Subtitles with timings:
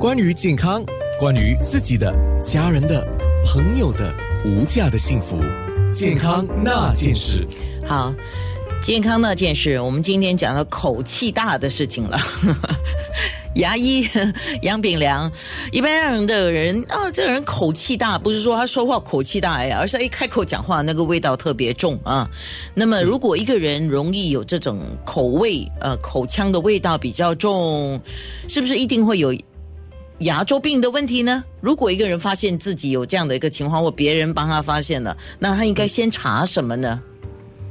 [0.00, 0.82] 关于健康，
[1.18, 2.10] 关于自己的、
[2.42, 3.06] 家人的、
[3.44, 4.10] 朋友的
[4.46, 5.36] 无价的幸福，
[5.92, 7.46] 健康那件事。
[7.84, 8.14] 好，
[8.80, 12.18] 健康那件事，我们今天讲到口气大的事情了。
[13.56, 14.08] 牙医
[14.62, 15.30] 杨炳良，
[15.70, 22.26] 一般人的人啊，这个人口气大，不是说他说话口气大呀，而是一开口讲话那个味道特别重啊。
[22.74, 28.00] 那么，如果一个人容易有这种口味，呃，口腔的味道比较重，
[28.48, 29.36] 是不是一定会有
[30.20, 31.42] 牙周病的问题呢？
[31.62, 37.00] 如果一个人发现自己有这样的一个情况，或别人帮他发现了，那他应该先查什么呢？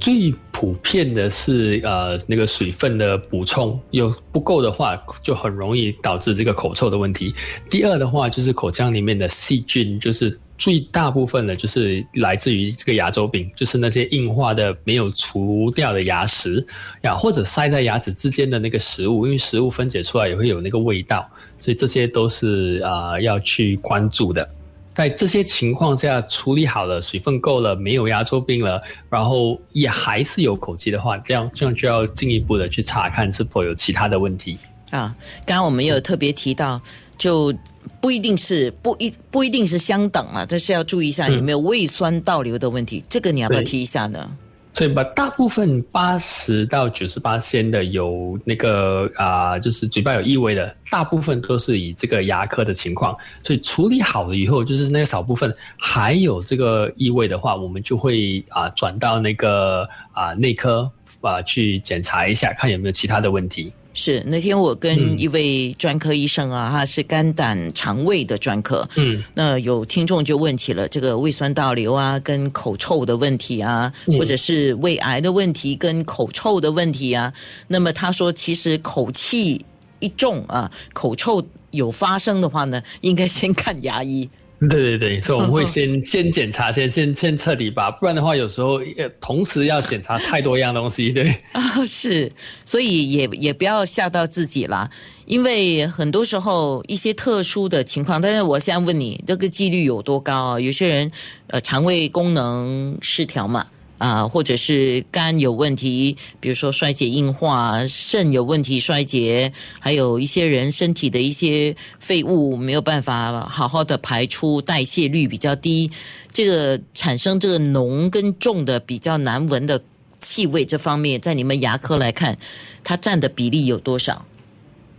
[0.00, 7.34] 最普遍的是，呃，那个水分的补充有不够的话，就很容易导致这个口臭的问题。
[7.68, 16.66] 第二的话，就是口腔里面的细菌，就是最大部分的，就是来自于这个牙周病，就是那些硬化的没有除掉的牙石
[17.02, 21.26] 呀，或者塞在牙齿之间的那个食物，因为食物分解出来也会有那个味道，
[21.60, 24.46] 所以这些都是啊要去关注的。
[24.94, 34.58] 在这些情况下处理好了，水分够了，没有牙周病了，然后也还是有口气的话，这样这样就要进一步的去查看是否有其他的问题
[34.90, 35.14] 啊。
[35.46, 36.82] 刚刚我们有特别提到，
[37.18, 37.52] 就
[38.00, 44.30] 不一定是不一不一定是相等啊，但是要注意一下有没有胃酸倒流的问题，这个你要不要提一下呢？
[44.74, 53.16] 所以把大部分八十到九十八先的有那个啊，就是嘴巴有异味的，大部分都是以这个牙科的情况。
[53.42, 60.88] 所以处理好了以后，就是那个少部分还有这个异味的话，我们就会啊转到那个啊内科
[61.22, 63.72] 啊去检查一下，看有没有其他的问题。
[63.98, 68.88] 是那天我跟一位专科医生啊，他是肝胆肠胃的专科。
[68.94, 77.32] 嗯，那有听众就问起了这个胃酸倒流啊，跟口臭的问题啊，或者是胃癌的问题跟口臭的问题啊。
[77.66, 79.66] 那么他说，其实口气
[79.98, 84.30] 一重啊，口臭有发生的话呢，应该先看牙医。
[84.60, 88.80] 对对对，所以我们会 先先检查，先先先彻底吧，不然的话，有时候
[89.20, 92.32] 同时要检查太多样东西，对 啊，是，
[92.64, 94.90] 所以也也不要吓到自己啦，
[95.26, 100.60] 因为很多时候一些特殊的情况，但是我现在问你，这个几率有多高啊？
[100.60, 101.12] 有些人
[101.46, 103.66] 呃，肠胃功能失调嘛。
[103.98, 115.90] 啊，或者是肝有问题，比如说衰竭硬化，肾有问题衰竭，还有一些人身体的一些废物没有办法好好的排出，代谢率比较低，
[116.32, 119.82] 这个产生这个浓跟重的比较难闻的
[120.20, 122.38] 气味，这方面在你们牙科来看，
[122.82, 124.26] 它占的比例有多少？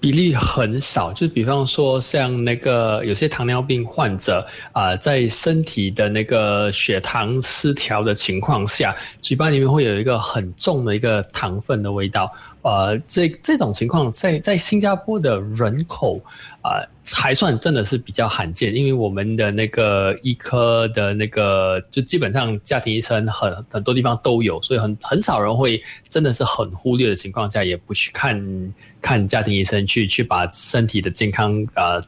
[0.00, 12.32] 比例很少，就比方说像那个有些糖尿病患者啊，在身体的那个血糖失调的情况下，嘴巴里面会有一个很重的一个糖分的味道。
[12.62, 16.20] 呃，这这种情况在在新加坡的人口
[16.62, 32.02] 啊，还算真的是比较罕见，因为我们的那个医科的那个，就基本上家庭医生很很多地方都有，所以很很少人会真的是很忽略的情况下，也不去看看家庭医生，去去把身体的健康啊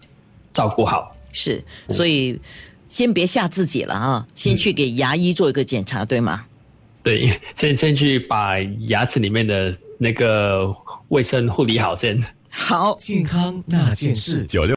[0.52, 1.16] 照顾好。
[1.32, 2.38] 是，所以
[2.88, 6.44] 先别吓自己了啊，先去给牙医做一个检查，对吗？
[7.02, 8.58] 对，先先去把
[8.88, 10.70] 牙齿里面的那个
[11.08, 12.22] 卫生护理好先。
[12.52, 14.68] 好，健康那件事九六。